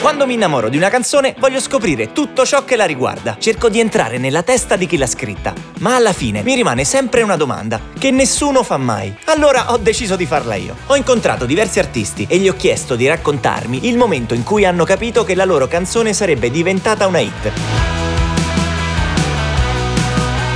Quando 0.00 0.26
mi 0.26 0.32
innamoro 0.32 0.70
di 0.70 0.78
una 0.78 0.88
canzone 0.88 1.34
voglio 1.38 1.60
scoprire 1.60 2.12
tutto 2.12 2.46
ciò 2.46 2.64
che 2.64 2.74
la 2.74 2.86
riguarda. 2.86 3.36
Cerco 3.38 3.68
di 3.68 3.80
entrare 3.80 4.16
nella 4.16 4.42
testa 4.42 4.76
di 4.76 4.86
chi 4.86 4.96
l'ha 4.96 5.06
scritta. 5.06 5.52
Ma 5.80 5.94
alla 5.94 6.14
fine 6.14 6.42
mi 6.42 6.54
rimane 6.54 6.84
sempre 6.84 7.20
una 7.20 7.36
domanda 7.36 7.78
che 7.98 8.10
nessuno 8.10 8.62
fa 8.62 8.78
mai. 8.78 9.14
Allora 9.26 9.72
ho 9.72 9.76
deciso 9.76 10.16
di 10.16 10.24
farla 10.24 10.54
io. 10.54 10.74
Ho 10.86 10.96
incontrato 10.96 11.44
diversi 11.44 11.80
artisti 11.80 12.24
e 12.30 12.38
gli 12.38 12.48
ho 12.48 12.54
chiesto 12.54 12.96
di 12.96 13.06
raccontarmi 13.06 13.88
il 13.88 13.98
momento 13.98 14.32
in 14.32 14.42
cui 14.42 14.64
hanno 14.64 14.84
capito 14.84 15.22
che 15.22 15.34
la 15.34 15.44
loro 15.44 15.68
canzone 15.68 16.14
sarebbe 16.14 16.50
diventata 16.50 17.06
una 17.06 17.18
hit. 17.18 17.52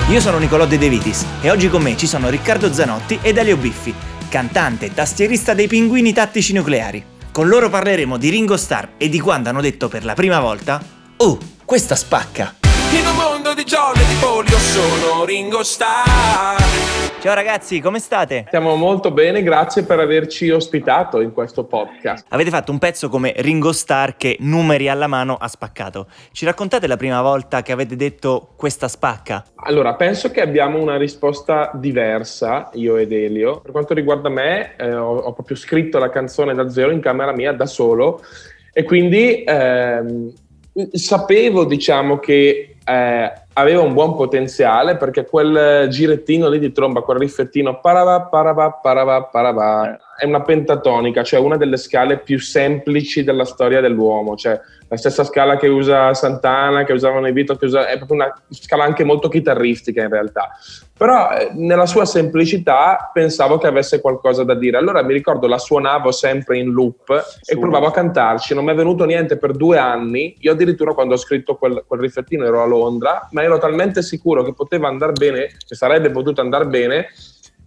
Io 0.09 0.21
sono 0.21 0.39
Nicolò 0.39 0.65
De 0.65 0.79
Vitis 0.79 1.23
e 1.43 1.51
oggi 1.51 1.69
con 1.69 1.83
me 1.83 1.99
ci 1.99 2.07
sono 2.07 2.31
Riccardo 2.31 2.73
Zanotti 2.73 3.19
ed 3.21 3.37
Elio 3.37 3.59
Biffi, 3.59 3.93
cantante 4.31 4.87
e 4.87 4.95
tastierista 4.95 5.53
dei 5.53 5.67
Pinguini 5.67 6.15
Tattici 6.15 6.55
Nucleari. 6.55 7.13
Con 7.35 7.49
loro 7.49 7.69
parleremo 7.69 8.17
di 8.17 8.29
Ringo 8.29 8.57
Starr 8.57 8.91
e 8.97 9.09
di 9.09 9.19
quando 9.19 9.49
hanno 9.49 9.61
detto 9.61 9.89
per 9.89 10.05
la 10.05 10.15
prima 10.15 10.39
volta 10.39 10.81
Oh, 11.17 11.37
questa 11.65 11.97
spacca! 11.97 12.55
In 12.93 13.05
un 13.05 13.17
mondo 13.17 13.55
di 13.55 13.65
e 13.65 14.07
di 14.07 14.15
Paul 14.21 14.47
io 14.47 14.59
sono 14.59 15.25
Ringo 15.25 15.65
Starr 15.65 17.14
Ciao 17.25 17.33
ragazzi, 17.33 17.81
come 17.81 18.01
state? 18.01 18.45
Stiamo 18.49 18.77
molto 18.77 19.11
bene, 19.11 19.43
grazie 19.43 19.85
per 19.85 19.99
averci 19.99 20.51
ospitato 20.51 21.23
in 21.23 21.33
questo 21.33 21.65
podcast. 21.65 22.27
Avete 22.29 22.51
fatto 22.51 22.71
un 22.71 22.77
pezzo 22.77 23.09
come 23.09 23.33
Ringo 23.39 23.73
Starr 23.73 24.11
che 24.19 24.37
numeri 24.41 24.91
alla 24.91 25.07
mano 25.07 25.37
ha 25.37 25.49
spaccato. 25.49 26.07
Ci 26.33 26.45
raccontate 26.45 26.87
la 26.87 26.99
prima 26.99 27.23
volta 27.23 27.63
che 27.63 27.73
avete 27.73 27.97
detto 27.97 28.51
questa 28.57 28.89
spacca? 28.89 29.43
Allora, 29.55 29.95
penso 29.95 30.31
che 30.31 30.43
abbiamo 30.43 30.79
una 30.79 30.99
risposta 30.99 31.71
diversa, 31.73 32.69
io 32.75 32.99
ed 32.99 33.11
Elio. 33.11 33.61
Per 33.61 33.73
quanto 33.73 33.95
riguarda 33.95 34.29
me, 34.29 34.77
eh, 34.77 34.95
ho, 34.95 35.17
ho, 35.17 35.33
proprio 35.33 35.57
scritto 35.57 35.99
la 35.99 36.11
canzone 36.11 36.53
da 36.53 36.69
zero 36.69 36.91
in 36.91 37.01
camera 37.01 37.33
mia 37.33 37.55
da 37.55 37.65
solo 37.65 38.21
e 38.71 38.83
quindi 38.83 39.45
ehm, 39.47 40.31
sapevo, 40.93 41.65
diciamo, 41.65 42.19
che 42.19 42.77
eh, 42.85 43.33
aveva 43.55 43.83
un 43.83 43.93
buon 43.93 44.15
potenziale 44.15 44.97
perché 44.97 45.27
quel 45.27 45.89
girettino 45.89 46.49
lì 46.49 46.59
di 46.59 46.73
tromba, 46.73 47.03
quel 47.03 47.19
riffettino 47.19 47.81
parava, 47.81 48.23
parava, 48.23 48.71
parava, 48.71 49.23
parava, 49.25 49.99
è 50.17 50.25
una 50.25 50.43
pentatonica, 50.43 51.23
cioè 51.23 51.41
una 51.41 51.57
delle 51.57 51.77
scale 51.77 52.19
più 52.19 52.39
semplici 52.39 53.25
della 53.25 53.45
storia 53.45 53.81
dell'uomo, 53.81 54.37
cioè 54.37 54.61
la 54.89 54.97
stessa 54.97 55.25
scala 55.25 55.57
che 55.57 55.67
usa 55.67 56.15
Santana, 56.15 56.85
che 56.85 56.93
usavano 56.93 57.27
i 57.27 57.33
Beatles, 57.33 57.59
che 57.59 57.65
usa, 57.67 57.87
è 57.89 57.97
proprio 57.97 58.19
una 58.19 58.33
scala 58.51 58.85
anche 58.85 59.03
molto 59.03 59.29
chitarristica 59.29 60.03
in 60.03 60.09
realtà. 60.09 60.51
Però 60.97 61.33
eh, 61.33 61.51
nella 61.55 61.87
sua 61.87 62.05
semplicità 62.05 63.11
pensavo 63.13 63.59
che 63.59 63.67
avesse 63.67 64.01
qualcosa 64.01 64.45
da 64.45 64.55
dire. 64.55 64.77
Allora 64.77 65.03
mi 65.03 65.13
ricordo 65.13 65.49
la 65.49 65.59
suonavo 65.59 66.13
sempre 66.13 66.59
in 66.59 66.71
loop 66.71 67.41
e 67.45 67.59
provavo 67.59 67.87
a 67.87 67.91
cantarci, 67.91 68.55
non 68.55 68.65
mi 68.65 68.71
è 68.71 68.75
venuto 68.75 69.05
niente 69.05 69.37
per 69.37 69.53
due 69.53 69.79
anni. 69.79 70.37
Io 70.41 70.53
addirittura 70.53 70.95
quando 70.95 71.15
ho 71.15 71.19
scritto 71.19 71.57
quel, 71.57 71.83
quel 71.87 72.01
riffettino 72.01 72.45
ero 72.45 72.63
a 72.63 72.67
Londra, 72.67 73.29
ma 73.33 73.43
ero 73.43 73.59
talmente 73.59 74.03
sicuro 74.03 74.45
che 74.45 74.55
poteva 74.55 74.87
andare 74.87 75.13
bene, 75.13 75.49
che 75.67 75.75
sarebbe 75.75 76.11
potuto 76.11 76.41
andare 76.41 76.67
bene, 76.67 77.09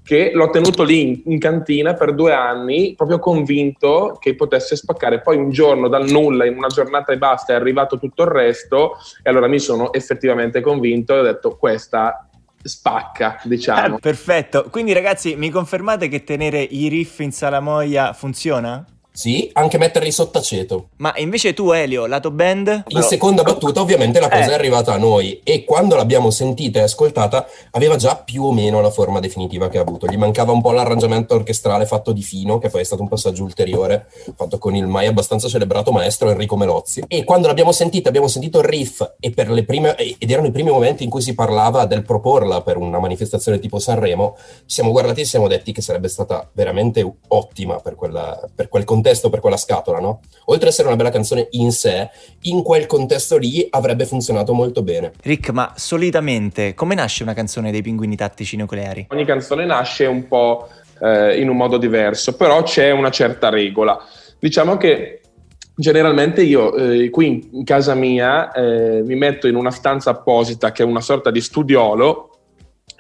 che 0.08 0.32
l'ho 0.34 0.50
tenuto 0.50 0.84
lì 0.84 1.02
in, 1.02 1.22
in, 1.34 1.38
cantina 1.38 1.94
per 1.94 2.16
due 2.16 2.32
anni, 2.32 2.94
proprio 2.96 3.20
convinto 3.20 4.16
che 4.22 4.36
potesse 4.36 4.78
spaccare. 4.78 5.20
Poi 5.20 5.36
un 5.36 5.50
giorno 5.50 5.90
dal 5.90 6.10
nulla, 6.10 6.46
in 6.46 6.56
una 6.56 6.68
giornata 6.68 7.12
e 7.12 7.18
basta, 7.18 7.52
è 7.52 7.58
arrivato 7.58 8.00
tutto 8.00 8.24
il 8.24 8.30
resto 8.30 8.94
e 9.22 9.30
allora 9.30 9.48
mi 9.48 9.60
sono 9.60 9.92
effettivamente 9.92 10.62
convinto 10.62 11.14
e 11.14 11.20
ho 11.20 11.24
detto 11.24 11.58
questa 11.58 12.26
spacca, 12.64 13.42
diciamo. 13.44 13.98
Eh, 13.98 14.00
perfetto. 14.00 14.68
Quindi 14.72 14.94
ragazzi, 14.94 15.36
mi 15.36 15.50
confermate 15.50 16.08
che 16.08 16.24
tenere 16.24 16.62
i 16.62 16.88
riff 16.88 17.20
in 17.20 17.34
salamoia 17.34 18.14
funziona? 18.14 18.86
Sì, 19.18 19.50
anche 19.54 19.80
metterli 19.80 20.12
sotto 20.12 20.38
aceto. 20.38 20.90
Ma 20.98 21.12
invece 21.16 21.56
tu, 21.56 21.72
Elio, 21.72 22.06
lato 22.06 22.30
band? 22.30 22.84
In 22.90 23.02
seconda 23.02 23.42
battuta, 23.42 23.82
ovviamente, 23.82 24.20
la 24.20 24.30
cosa 24.30 24.50
eh. 24.50 24.52
è 24.52 24.54
arrivata 24.54 24.94
a 24.94 24.98
noi 24.98 25.42
e 25.44 25.66
quando 25.66 25.96
l'abbiamo 25.96 26.30
sentita 26.30 26.78
e 26.78 26.84
ascoltata 26.84 27.48
aveva 27.72 27.96
già 27.96 28.16
più 28.16 28.44
o 28.44 28.54
meno 28.54 28.80
la 28.80 28.92
forma 28.92 29.20
definitiva 29.20 29.70
che 29.70 29.80
ha 29.80 29.82
avuto. 29.82 30.06
Gli 30.06 30.18
mancava 30.18 30.52
un 30.52 30.62
po' 30.62 30.70
l'arrangiamento 30.70 31.34
orchestrale 31.34 31.88
fatto 31.88 32.12
di 32.12 32.22
fino, 32.22 32.60
che 32.60 32.70
poi 32.70 32.82
è 32.82 32.84
stato 32.84 33.02
un 33.02 33.08
passaggio 33.08 33.42
ulteriore, 33.42 34.06
fatto 34.36 34.60
con 34.60 34.76
il 34.76 34.86
mai 34.86 35.08
abbastanza 35.08 35.48
celebrato 35.48 35.92
maestro 35.92 36.30
Enrico 36.30 36.56
Melozzi. 36.56 37.06
E 37.08 37.24
quando 37.24 37.48
l'abbiamo 37.48 37.72
sentita, 37.72 38.10
abbiamo 38.10 38.28
sentito 38.28 38.60
il 38.60 38.66
riff 38.66 39.02
e 39.20 39.32
per 39.32 39.50
le 39.50 39.64
prime, 39.64 39.96
ed 39.96 40.30
erano 40.30 40.46
i 40.46 40.52
primi 40.52 40.70
momenti 40.70 41.04
in 41.04 41.10
cui 41.10 41.22
si 41.22 41.34
parlava 41.34 41.88
del 41.88 42.04
proporla 42.04 42.62
per 42.62 42.78
una 42.78 43.00
manifestazione 43.00 43.58
tipo 43.58 43.80
Sanremo, 43.80 44.36
ci 44.38 44.76
siamo 44.76 44.92
guardati 44.92 45.22
e 45.22 45.26
siamo 45.26 45.48
detti 45.48 45.72
che 45.72 45.82
sarebbe 45.82 46.08
stata 46.08 46.48
veramente 46.54 47.16
ottima 47.30 47.78
per, 47.80 47.96
quella, 47.96 48.48
per 48.54 48.70
quel 48.70 48.84
contesto 48.84 49.06
contesto 49.08 49.30
per 49.30 49.40
quella 49.40 49.58
scatola, 49.58 50.00
no? 50.00 50.20
Oltre 50.46 50.66
ad 50.66 50.72
essere 50.72 50.88
una 50.88 50.98
bella 50.98 51.10
canzone 51.10 51.48
in 51.52 51.72
sé, 51.72 52.10
in 52.42 52.62
quel 52.62 52.86
contesto 52.86 53.38
lì 53.38 53.66
avrebbe 53.70 54.06
funzionato 54.06 54.54
molto 54.54 54.84
bene. 54.84 55.14
Rick, 55.24 55.52
ma 55.52 55.72
solitamente 55.76 56.74
come 56.74 56.94
nasce 56.96 57.24
una 57.24 57.34
canzone 57.34 57.72
dei 57.72 57.82
pinguini 57.82 58.16
tattici 58.18 58.58
nucleari? 58.58 59.08
Ogni 59.10 59.26
canzone 59.26 59.66
nasce 59.66 60.06
un 60.06 60.28
po' 60.28 60.68
eh, 61.02 61.40
in 61.40 61.48
un 61.48 61.56
modo 61.56 61.78
diverso, 61.78 62.36
però 62.36 62.64
c'è 62.64 62.92
una 62.92 63.10
certa 63.10 63.50
regola. 63.50 63.98
Diciamo 64.40 64.76
che 64.76 65.22
generalmente 65.74 66.42
io 66.42 66.76
eh, 66.76 67.10
qui 67.10 67.50
in 67.54 67.64
casa 67.64 67.94
mia 67.94 68.52
eh, 68.52 69.04
mi 69.04 69.16
metto 69.16 69.48
in 69.48 69.56
una 69.56 69.72
stanza 69.72 70.10
apposita 70.10 70.72
che 70.72 70.84
è 70.84 70.86
una 70.86 71.02
sorta 71.02 71.32
di 71.32 71.40
studiolo 71.40 72.32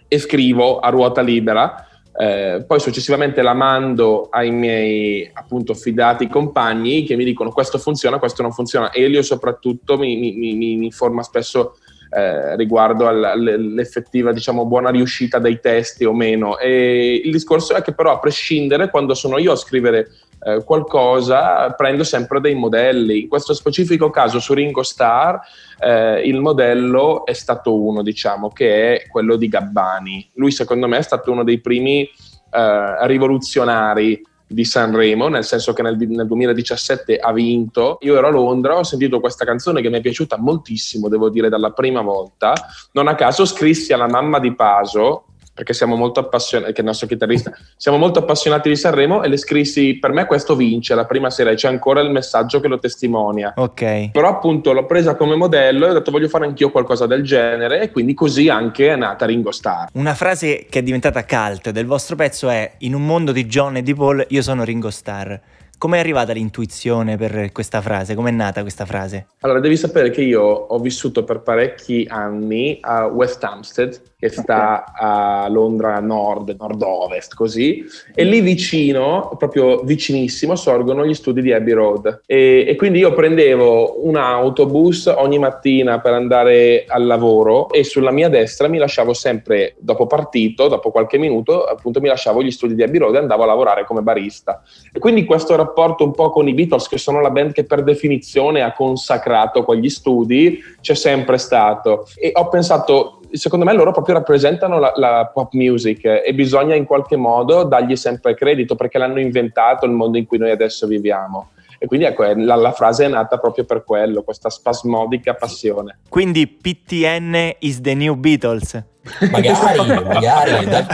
e 0.07 0.19
scrivo 0.19 0.79
a 0.79 0.89
ruota 0.89 1.21
libera 1.21 1.86
eh, 2.19 2.63
poi 2.65 2.79
successivamente 2.79 3.43
la 3.43 3.53
mando 3.53 4.27
ai 4.31 4.49
miei 4.49 5.29
appunto 5.31 5.75
fidati 5.75 6.27
compagni 6.27 7.03
che 7.03 7.15
mi 7.15 7.23
dicono 7.23 7.51
questo 7.51 7.77
funziona, 7.77 8.17
questo 8.17 8.41
non 8.41 8.51
funziona. 8.51 8.91
Elio 8.91 9.21
soprattutto 9.21 9.97
mi, 9.97 10.17
mi, 10.17 10.33
mi, 10.33 10.55
mi 10.55 10.85
informa 10.85 11.21
spesso 11.21 11.75
eh, 12.09 12.55
riguardo 12.55 13.07
all'effettiva 13.07 14.31
diciamo, 14.31 14.65
buona 14.65 14.89
riuscita 14.89 15.37
dei 15.37 15.59
testi 15.59 16.05
o 16.05 16.13
meno. 16.13 16.57
E 16.57 17.21
il 17.23 17.31
discorso 17.31 17.75
è 17.75 17.83
che 17.83 17.93
però 17.93 18.13
a 18.13 18.19
prescindere 18.19 18.89
quando 18.89 19.13
sono 19.13 19.37
io 19.37 19.51
a 19.51 19.55
scrivere 19.57 20.09
eh, 20.39 20.63
qualcosa 20.63 21.71
prendo 21.71 22.03
sempre 22.03 22.39
dei 22.39 22.55
modelli. 22.55 23.21
In 23.21 23.27
questo 23.27 23.53
specifico 23.53 24.09
caso 24.09 24.39
su 24.39 24.53
Ringo 24.53 24.83
Starr 24.83 25.37
eh, 25.79 26.21
il 26.27 26.39
modello 26.39 27.25
è 27.25 27.33
stato 27.33 27.79
uno, 27.79 28.01
diciamo, 28.01 28.49
che 28.49 28.97
è 28.97 29.07
quello 29.07 29.35
di 29.35 29.47
Gabbani. 29.47 30.29
Lui 30.33 30.51
secondo 30.51 30.87
me 30.87 30.97
è 30.97 31.03
stato 31.03 31.31
uno 31.31 31.43
dei 31.43 31.59
primi 31.59 32.01
eh, 32.03 33.07
rivoluzionari 33.07 34.21
di 34.49 34.63
Sanremo, 34.63 35.27
nel 35.27 35.43
senso 35.43 35.73
che 35.73 35.81
nel, 35.81 35.97
nel, 35.97 36.25
2017 36.25 37.17
ha 37.17 37.33
vinto. 37.33 37.97
Io 38.01 38.15
ero 38.15 38.27
a 38.27 38.31
Londra, 38.31 38.77
ho 38.77 38.83
sentito 38.83 39.19
questa 39.19 39.43
canzone 39.43 39.81
che 39.81 39.89
mi 39.89 39.97
è 39.97 40.01
piaciuta 40.01 40.37
moltissimo, 40.37 41.09
devo 41.09 41.29
dire, 41.29 41.49
dalla 41.49 41.71
prima 41.71 42.01
volta. 42.01 42.53
Non 42.93 43.07
a 43.07 43.15
caso 43.15 43.45
scrissi 43.45 43.91
alla 43.91 44.07
mamma 44.07 44.39
di 44.39 44.55
Paso, 44.55 45.25
perché 45.57 45.73
siamo 45.73 45.95
molto 45.95 46.19
appassionati, 46.19 46.71
che 46.71 46.77
è 46.77 46.81
il 46.81 46.85
nostro 46.85 47.07
chitarrista, 47.07 47.51
siamo 47.75 47.97
molto 47.97 48.19
appassionati 48.19 48.69
di 48.69 48.75
Sanremo 48.75 49.23
e 49.23 49.27
le 49.27 49.37
scrissi, 49.37 49.95
per 49.95 50.11
me 50.11 50.27
questo 50.27 50.55
vince, 50.55 50.93
la 50.93 51.05
prima 51.05 51.31
sera, 51.31 51.49
e 51.49 51.55
c'è 51.55 51.67
ancora 51.67 51.99
il 52.01 52.11
messaggio 52.11 52.59
che 52.59 52.67
lo 52.67 52.77
testimonia. 52.77 53.53
Ok. 53.55 54.11
Però 54.11 54.27
appunto 54.27 54.71
l'ho 54.71 54.85
presa 54.85 55.15
come 55.15 55.35
modello 55.35 55.87
e 55.87 55.89
ho 55.89 55.93
detto 55.93 56.11
voglio 56.11 56.27
fare 56.27 56.45
anch'io 56.45 56.69
qualcosa 56.69 57.07
del 57.07 57.23
genere 57.23 57.81
e 57.81 57.89
quindi 57.89 58.13
così 58.13 58.49
anche 58.49 58.89
è 58.89 58.95
nata 58.95 59.25
Ringo 59.25 59.49
Starr. 59.49 59.87
Una 59.93 60.13
frase 60.13 60.67
che 60.69 60.77
è 60.77 60.83
diventata 60.83 61.25
cult 61.25 61.71
del 61.71 61.87
vostro 61.87 62.15
pezzo 62.15 62.49
è 62.49 62.73
in 62.79 62.93
un 62.93 63.03
mondo 63.03 63.31
di 63.31 63.47
John 63.47 63.77
e 63.77 63.81
di 63.81 63.95
Paul 63.95 64.23
io 64.29 64.43
sono 64.43 64.63
Ringo 64.63 64.91
Starr. 64.91 65.33
Com'è 65.79 65.99
arrivata 65.99 66.33
l'intuizione 66.33 67.17
per 67.17 67.51
questa 67.51 67.81
frase? 67.81 68.15
Com'è 68.15 68.31
nata 68.31 68.61
questa 68.61 68.85
frase? 68.85 69.27
Allora, 69.41 69.59
devi 69.59 69.77
sapere 69.77 70.09
che 70.09 70.23
io 70.23 70.41
ho 70.41 70.79
vissuto 70.79 71.23
per 71.23 71.41
parecchi 71.41 72.07
anni 72.09 72.79
a 72.81 73.05
West 73.05 73.43
Hampstead, 73.43 74.01
che 74.17 74.29
sta 74.29 74.83
okay. 74.89 75.07
a 75.07 75.47
Londra 75.49 75.99
nord, 75.99 76.55
nord-ovest, 76.57 77.35
così, 77.35 77.85
e 78.15 78.23
lì 78.23 78.41
vicino, 78.41 79.35
proprio 79.37 79.81
vicinissimo, 79.81 80.55
sorgono 80.55 81.05
gli 81.05 81.13
studi 81.13 81.43
di 81.43 81.53
Abbey 81.53 81.73
Road. 81.73 82.21
E, 82.25 82.65
e 82.67 82.75
quindi 82.75 82.97
io 82.97 83.13
prendevo 83.13 84.07
un 84.07 84.15
autobus 84.15 85.05
ogni 85.05 85.37
mattina 85.37 85.99
per 85.99 86.13
andare 86.13 86.85
al 86.87 87.05
lavoro 87.05 87.69
e 87.69 87.83
sulla 87.83 88.09
mia 88.09 88.29
destra 88.29 88.67
mi 88.67 88.79
lasciavo 88.79 89.13
sempre, 89.13 89.75
dopo 89.77 90.07
partito, 90.07 90.67
dopo 90.67 90.89
qualche 90.89 91.19
minuto, 91.19 91.65
appunto 91.65 92.01
mi 92.01 92.07
lasciavo 92.07 92.41
gli 92.41 92.49
studi 92.49 92.73
di 92.73 92.81
Abbey 92.81 92.97
Road 92.97 93.13
e 93.13 93.19
andavo 93.19 93.43
a 93.43 93.45
lavorare 93.45 93.85
come 93.85 94.01
barista. 94.01 94.63
E 94.91 94.97
quindi 94.97 95.23
questo 95.23 95.49
rapporto 95.49 95.65
un 95.75 96.11
po' 96.11 96.29
con 96.29 96.47
i 96.47 96.53
Beatles, 96.53 96.87
che 96.87 96.97
sono 96.97 97.21
la 97.21 97.29
band 97.29 97.51
che 97.51 97.63
per 97.63 97.83
definizione 97.83 98.61
ha 98.61 98.73
consacrato 98.73 99.63
quegli 99.63 99.89
studi, 99.89 100.59
c'è 100.81 100.95
sempre 100.95 101.37
stato. 101.37 102.07
E 102.15 102.31
ho 102.33 102.47
pensato, 102.47 103.21
secondo 103.31 103.65
me 103.65 103.73
loro 103.73 103.91
proprio 103.91 104.15
rappresentano 104.15 104.79
la, 104.79 104.93
la, 104.95 105.29
pop 105.33 105.53
music 105.53 106.05
e 106.25 106.33
bisogna 106.33 106.75
in 106.75 106.85
qualche 106.85 107.15
modo 107.15 107.63
dargli 107.63 107.95
sempre 107.95 108.33
credito 108.33 108.75
perché 108.75 108.97
l'hanno 108.97 109.19
inventato 109.19 109.85
il 109.85 109.91
mondo 109.91 110.17
in 110.17 110.25
cui 110.25 110.37
noi 110.37 110.51
adesso 110.51 110.87
viviamo. 110.87 111.49
E 111.79 111.85
quindi 111.85 112.05
ecco, 112.07 112.23
la, 112.23 112.55
la, 112.55 112.71
frase 112.71 113.05
è 113.05 113.07
nata 113.07 113.37
proprio 113.37 113.63
per 113.63 113.83
quello, 113.83 114.23
questa 114.23 114.49
spasmodica 114.49 115.35
passione. 115.35 115.99
Quindi 116.09 116.47
PTN 116.47 117.55
is 117.59 117.81
the 117.81 117.93
new 117.93 118.15
Beatles? 118.15 118.83
Magari, 119.31 120.03
magari. 120.03 120.65
Da, 120.77 120.85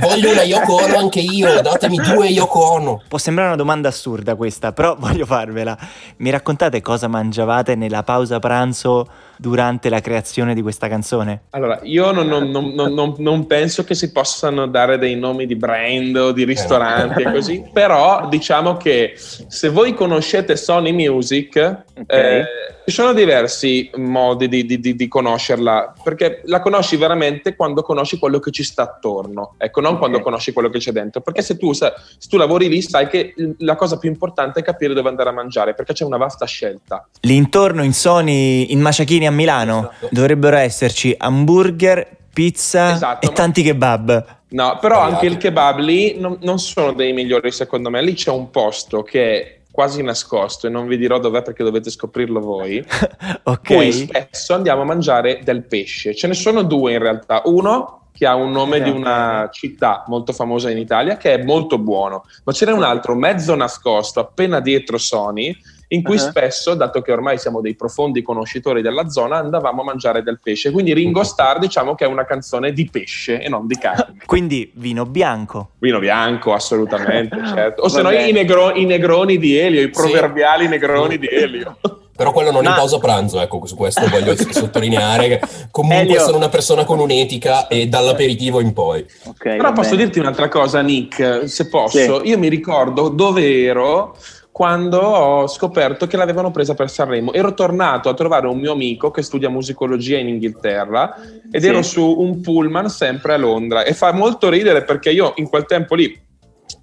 voglio 0.00 0.32
una 0.32 0.42
Yoko 0.42 0.82
Ono 0.82 0.96
anche 0.96 1.20
io, 1.20 1.60
datemi 1.60 1.96
due 1.96 2.28
Yoko 2.28 2.72
Ono. 2.72 3.02
Può 3.06 3.18
sembrare 3.18 3.50
una 3.50 3.58
domanda 3.58 3.88
assurda 3.88 4.34
questa, 4.34 4.72
però 4.72 4.96
voglio 4.98 5.26
farvela. 5.26 5.76
Mi 6.18 6.30
raccontate 6.30 6.80
cosa 6.80 7.08
mangiavate 7.08 7.74
nella 7.74 8.02
pausa 8.02 8.38
pranzo 8.38 9.06
durante 9.36 9.88
la 9.88 10.00
creazione 10.00 10.54
di 10.54 10.62
questa 10.62 10.88
canzone? 10.88 11.42
Allora, 11.50 11.80
io 11.82 12.12
non, 12.12 12.26
non, 12.26 12.50
non, 12.50 13.14
non 13.18 13.46
penso 13.46 13.84
che 13.84 13.94
si 13.94 14.12
possano 14.12 14.66
dare 14.66 14.98
dei 14.98 15.16
nomi 15.16 15.46
di 15.46 15.56
brand 15.56 16.16
o 16.16 16.32
di 16.32 16.44
ristoranti 16.44 17.22
e 17.22 17.32
così, 17.32 17.64
però 17.72 18.28
diciamo 18.28 18.76
che 18.76 19.14
se 19.16 19.68
voi 19.68 19.94
conoscete 19.94 20.56
Sony 20.56 20.92
Music, 20.92 21.56
okay. 21.56 22.40
eh, 22.40 22.44
ci 22.84 22.90
sono 22.90 23.12
diversi 23.12 23.90
modi 23.96 24.48
di, 24.48 24.66
di, 24.66 24.80
di, 24.80 24.96
di, 24.96 25.08
conoscerla, 25.08 25.94
perché 26.02 26.42
la 26.46 26.60
conosci 26.60 26.96
veramente 26.96 27.54
quando 27.54 27.82
conosci 27.82 28.18
quello 28.18 28.40
che 28.40 28.50
ci 28.50 28.64
sta 28.64 28.82
attorno, 28.82 29.54
ecco, 29.58 29.80
non 29.80 29.90
okay. 29.90 30.00
quando 30.00 30.20
conosci 30.20 30.52
quello 30.52 30.68
che 30.68 30.78
c'è 30.78 30.90
dentro, 30.90 31.20
perché 31.20 31.42
se 31.42 31.56
tu, 31.56 31.72
se 31.72 31.92
tu 32.28 32.36
lavori 32.36 32.68
lì 32.68 32.82
sai 32.82 33.06
che 33.08 33.34
la 33.58 33.76
cosa 33.76 33.98
più 33.98 34.08
importante 34.08 34.60
è 34.60 34.62
capire 34.62 34.94
dove 34.94 35.08
andare 35.08 35.28
a 35.28 35.32
mangiare, 35.32 35.74
perché 35.74 35.92
c'è 35.92 36.04
una 36.04 36.16
vasta 36.16 36.44
scelta. 36.44 37.06
L'intorno 37.20 37.84
in 37.84 37.92
Sony, 37.92 38.72
in 38.72 38.80
Maciachini 38.80 39.26
a 39.26 39.30
Milano, 39.30 39.90
esatto. 39.92 40.08
dovrebbero 40.10 40.56
esserci 40.56 41.14
hamburger, 41.16 42.16
pizza 42.32 42.94
esatto, 42.94 43.28
e 43.28 43.32
tanti 43.32 43.62
kebab. 43.62 44.40
No, 44.48 44.78
però 44.80 45.00
anche 45.00 45.26
il 45.26 45.36
kebab 45.36 45.78
lì 45.78 46.18
non, 46.18 46.38
non 46.42 46.58
sono 46.58 46.92
dei 46.92 47.12
migliori 47.12 47.50
secondo 47.52 47.90
me, 47.90 48.02
lì 48.02 48.14
c'è 48.14 48.30
un 48.30 48.50
posto 48.50 49.02
che 49.02 49.61
quasi 49.72 50.02
nascosto 50.02 50.68
e 50.68 50.70
non 50.70 50.86
vi 50.86 50.98
dirò 50.98 51.18
dov'è 51.18 51.42
perché 51.42 51.64
dovete 51.64 51.90
scoprirlo 51.90 52.38
voi. 52.38 52.78
ok. 53.42 53.74
Poi 53.74 53.90
spesso 53.90 54.54
andiamo 54.54 54.82
a 54.82 54.84
mangiare 54.84 55.40
del 55.42 55.64
pesce. 55.64 56.14
Ce 56.14 56.28
ne 56.28 56.34
sono 56.34 56.62
due 56.62 56.92
in 56.92 56.98
realtà. 57.00 57.42
Uno 57.46 58.02
che 58.12 58.26
ha 58.26 58.34
un 58.34 58.52
nome 58.52 58.82
di 58.82 58.90
una 58.90 59.48
città 59.50 60.04
molto 60.06 60.32
famosa 60.32 60.70
in 60.70 60.76
Italia 60.76 61.16
che 61.16 61.34
è 61.34 61.42
molto 61.42 61.78
buono, 61.78 62.24
ma 62.44 62.52
ce 62.52 62.66
n'è 62.66 62.72
un 62.72 62.82
altro 62.82 63.14
mezzo 63.14 63.54
nascosto 63.54 64.20
appena 64.20 64.60
dietro 64.60 64.98
Sony 64.98 65.56
in 65.92 66.02
cui 66.02 66.16
uh-huh. 66.16 66.28
spesso, 66.28 66.74
dato 66.74 67.02
che 67.02 67.12
ormai 67.12 67.38
siamo 67.38 67.60
dei 67.60 67.74
profondi 67.74 68.22
conoscitori 68.22 68.82
della 68.82 69.08
zona, 69.08 69.36
andavamo 69.38 69.82
a 69.82 69.84
mangiare 69.84 70.22
del 70.22 70.40
pesce. 70.42 70.70
Quindi 70.70 70.92
Ringo 70.94 71.22
Starr 71.22 71.58
diciamo 71.58 71.94
che 71.94 72.04
è 72.04 72.08
una 72.08 72.24
canzone 72.24 72.72
di 72.72 72.88
pesce 72.90 73.40
e 73.40 73.48
non 73.48 73.66
di 73.66 73.76
carne. 73.76 74.16
Quindi 74.26 74.70
vino 74.74 75.04
bianco. 75.04 75.70
Vino 75.78 75.98
bianco, 75.98 76.54
assolutamente, 76.54 77.36
certo. 77.46 77.82
O 77.82 77.88
se 77.88 78.02
no 78.02 78.10
i, 78.10 78.32
negro- 78.32 78.74
i, 78.74 78.84
negroni 78.84 79.38
di 79.38 79.56
Elio, 79.56 79.82
i 79.82 79.90
proverbiali 79.90 80.64
sì. 80.64 80.70
negroni 80.70 81.18
di 81.18 81.28
Elio. 81.28 81.76
Però 82.14 82.30
quello 82.30 82.52
non 82.52 82.62
Ma... 82.62 82.70
in 82.70 82.76
pausa 82.76 82.98
pranzo, 82.98 83.40
ecco, 83.40 83.66
su 83.66 83.74
questo 83.74 84.06
voglio 84.06 84.36
sottolineare 84.36 85.28
che 85.28 85.40
comunque 85.70 86.14
Elio. 86.14 86.20
sono 86.20 86.36
una 86.36 86.50
persona 86.50 86.84
con 86.84 87.00
un'etica 87.00 87.66
e 87.66 87.88
dall'aperitivo 87.88 88.60
in 88.60 88.72
poi. 88.72 89.04
Okay, 89.24 89.56
Però 89.56 89.72
posso 89.72 89.90
bene. 89.90 90.04
dirti 90.04 90.18
un'altra 90.20 90.48
cosa, 90.48 90.80
Nick, 90.82 91.48
se 91.48 91.68
posso. 91.68 92.20
Sì. 92.20 92.28
Io 92.28 92.38
mi 92.38 92.48
ricordo 92.48 93.08
dove 93.08 93.62
ero 93.62 94.14
quando 94.52 94.98
ho 94.98 95.48
scoperto 95.48 96.06
che 96.06 96.18
l'avevano 96.18 96.50
presa 96.50 96.74
per 96.74 96.90
Sanremo. 96.90 97.32
Ero 97.32 97.54
tornato 97.54 98.10
a 98.10 98.14
trovare 98.14 98.46
un 98.46 98.58
mio 98.58 98.72
amico 98.72 99.10
che 99.10 99.22
studia 99.22 99.48
musicologia 99.48 100.18
in 100.18 100.28
Inghilterra 100.28 101.16
ed 101.50 101.62
sì. 101.62 101.68
ero 101.68 101.82
su 101.82 102.04
un 102.18 102.42
pullman 102.42 102.90
sempre 102.90 103.32
a 103.32 103.38
Londra 103.38 103.82
e 103.82 103.94
fa 103.94 104.12
molto 104.12 104.50
ridere 104.50 104.84
perché 104.84 105.10
io 105.10 105.32
in 105.36 105.48
quel 105.48 105.64
tempo 105.64 105.94
lì 105.94 106.20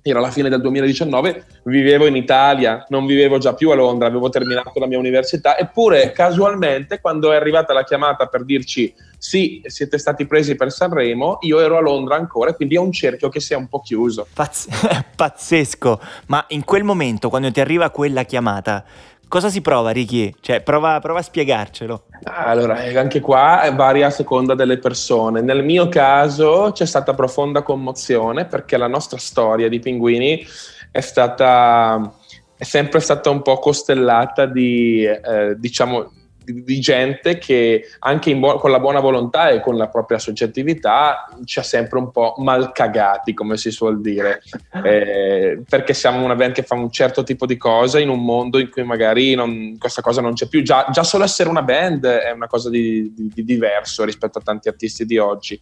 era 0.02 0.20
la 0.20 0.32
fine 0.32 0.50
del 0.50 0.62
2019, 0.62 1.46
vivevo 1.64 2.06
in 2.06 2.16
Italia, 2.16 2.86
non 2.90 3.06
vivevo 3.06 3.38
già 3.38 3.54
più 3.54 3.70
a 3.72 3.76
Londra, 3.76 4.08
avevo 4.08 4.30
terminato 4.30 4.80
la 4.80 4.88
mia 4.88 5.00
università, 5.00 5.58
eppure 5.58 6.12
casualmente 6.12 7.00
quando 7.02 7.32
è 7.32 7.36
arrivata 7.36 7.74
la 7.74 7.84
chiamata 7.84 8.28
per 8.28 8.46
dirci 8.46 8.94
sì, 9.20 9.62
siete 9.66 9.98
stati 9.98 10.26
presi 10.26 10.56
per 10.56 10.72
Sanremo, 10.72 11.40
io 11.42 11.60
ero 11.60 11.78
a 11.78 11.82
Londra 11.82 12.16
ancora, 12.16 12.54
quindi 12.54 12.76
è 12.76 12.80
un 12.80 12.94
cerchio 12.94 13.28
che 13.28 13.42
si 13.42 13.52
è 13.52 13.58
un 13.58 13.68
po' 13.68 13.82
chiuso. 13.82 14.26
Pazz- 14.34 14.70
pazzesco, 15.16 16.00
ma 16.28 16.46
in 16.50 16.64
quel 16.64 16.86
momento, 16.86 17.28
quando 17.30 17.52
ti 17.52 17.60
arriva 17.60 17.90
quella 17.90 18.24
chiamata, 18.24 18.86
cosa 19.28 19.50
si 19.50 19.60
prova, 19.60 19.92
Ricky? 19.92 20.34
Cioè, 20.40 20.62
prova, 20.62 21.02
prova 21.02 21.20
a 21.20 21.24
spiegarcelo. 21.24 22.04
Allora, 22.24 22.82
eh, 22.84 22.98
anche 22.98 23.20
qua 23.20 23.70
varia 23.76 24.08
a 24.08 24.10
seconda 24.10 24.56
delle 24.56 24.78
persone. 24.78 25.42
Nel 25.42 25.66
mio 25.66 25.90
caso 25.90 26.72
c'è 26.74 26.86
stata 26.86 27.14
profonda 27.14 27.62
commozione 27.62 28.46
perché 28.46 28.78
la 28.78 28.88
nostra 28.88 29.18
storia 29.18 29.68
di 29.68 29.80
pinguini 29.80 30.48
è 30.92 31.02
stata 31.02 32.14
è 32.60 32.66
sempre 32.66 33.00
stata 33.00 33.30
un 33.30 33.42
po' 33.42 33.58
costellata 33.58 34.46
di, 34.46 35.06
eh, 35.06 35.56
diciamo, 35.58 36.12
di, 36.54 36.80
gente 36.80 37.38
che 37.38 37.90
anche 38.00 38.36
bu- 38.36 38.58
con 38.58 38.72
la 38.72 38.80
buona 38.80 39.00
volontà 39.00 39.50
e 39.50 39.60
con 39.60 39.78
la 39.78 39.88
propria 39.88 40.18
soggettività 40.18 41.30
ci 41.46 41.60
ha 41.60 41.64
sempre 41.64 42.00
un 42.00 42.12
po' 42.12 42.36
mal 42.38 42.72
cagati, 42.72 43.34
come 43.34 43.58
si 43.58 43.72
suol 43.72 44.02
dire, 44.02 44.42
eh, 44.84 45.62
perché 45.68 45.94
siamo 45.94 46.24
una 46.24 46.36
band 46.36 46.54
che 46.54 46.64
fa 46.64 46.76
un 46.76 46.92
certo 46.92 47.24
tipo 47.24 47.46
di 47.46 47.58
cosa 47.58 48.00
in 48.00 48.10
un 48.10 48.24
mondo 48.24 48.60
in 48.60 48.70
cui 48.70 48.84
magari 48.84 49.36
non, 49.36 49.78
questa 49.78 50.02
cosa 50.02 50.22
non 50.22 50.34
c'è 50.34 50.48
più. 50.48 50.62
Già, 50.62 50.88
già, 50.92 51.04
solo 51.04 51.24
essere 51.24 51.50
una 51.50 51.64
band 51.64 52.06
è 52.06 52.32
una 52.32 52.48
cosa 52.48 52.70
di, 52.70 53.14
di, 53.14 53.32
di 53.34 53.44
diverso 53.44 54.04
rispetto 54.04 54.40
a 54.40 54.42
tanti 54.42 54.68
artisti 54.68 55.06
di 55.06 55.18
oggi. 55.18 55.60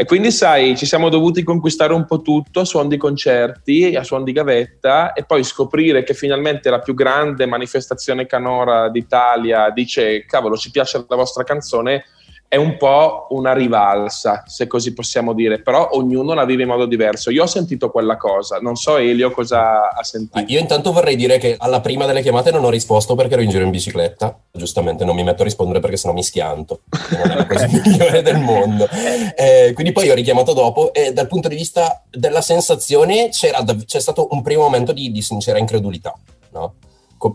E 0.00 0.04
quindi, 0.04 0.30
sai, 0.30 0.76
ci 0.76 0.86
siamo 0.86 1.08
dovuti 1.08 1.42
conquistare 1.42 1.92
un 1.92 2.04
po' 2.06 2.22
tutto 2.22 2.60
a 2.60 2.64
suon 2.64 2.86
di 2.86 2.96
concerti, 2.96 3.96
a 3.96 4.04
suon 4.04 4.22
di 4.22 4.30
gavetta, 4.30 5.12
e 5.12 5.24
poi 5.24 5.42
scoprire 5.42 6.04
che 6.04 6.14
finalmente 6.14 6.70
la 6.70 6.78
più 6.78 6.94
grande 6.94 7.46
manifestazione 7.46 8.24
canora 8.24 8.90
d'Italia 8.90 9.70
dice: 9.70 10.24
Cavolo, 10.24 10.56
ci 10.56 10.70
piace 10.70 11.04
la 11.08 11.16
vostra 11.16 11.42
canzone, 11.42 12.04
è 12.48 12.56
un 12.56 12.78
po' 12.78 13.26
una 13.30 13.52
rivalsa, 13.52 14.42
se 14.46 14.66
così 14.66 14.94
possiamo 14.94 15.34
dire, 15.34 15.60
però 15.60 15.90
ognuno 15.92 16.32
la 16.32 16.46
vive 16.46 16.62
in 16.62 16.68
modo 16.68 16.86
diverso. 16.86 17.30
Io 17.30 17.42
ho 17.42 17.46
sentito 17.46 17.90
quella 17.90 18.16
cosa, 18.16 18.56
non 18.58 18.74
so 18.74 18.96
Elio 18.96 19.30
cosa 19.30 19.90
ha 19.90 20.02
sentito. 20.02 20.38
Ah, 20.38 20.44
io 20.46 20.58
intanto 20.58 20.90
vorrei 20.90 21.14
dire 21.14 21.36
che 21.36 21.56
alla 21.58 21.80
prima 21.80 22.06
delle 22.06 22.22
chiamate 22.22 22.50
non 22.50 22.64
ho 22.64 22.70
risposto 22.70 23.14
perché 23.14 23.34
ero 23.34 23.42
in 23.42 23.50
giro 23.50 23.64
in 23.64 23.70
bicicletta, 23.70 24.34
giustamente 24.50 25.04
non 25.04 25.14
mi 25.14 25.24
metto 25.24 25.42
a 25.42 25.44
rispondere 25.44 25.80
perché 25.80 25.98
sennò 25.98 26.14
mi 26.14 26.22
schianto, 26.22 26.80
non 27.10 27.30
è 27.30 27.34
la 27.34 27.46
cosa 27.46 27.68
migliore 27.70 28.22
del 28.22 28.38
mondo. 28.38 28.88
Eh, 29.36 29.72
quindi 29.74 29.92
poi 29.92 30.08
ho 30.08 30.14
richiamato 30.14 30.54
dopo 30.54 30.94
e 30.94 31.12
dal 31.12 31.26
punto 31.26 31.48
di 31.48 31.54
vista 31.54 32.02
della 32.10 32.40
sensazione 32.40 33.28
c'è 33.28 34.00
stato 34.00 34.28
un 34.30 34.40
primo 34.40 34.62
momento 34.62 34.92
di, 34.92 35.12
di 35.12 35.20
sincera 35.20 35.58
incredulità, 35.58 36.14
no? 36.52 36.74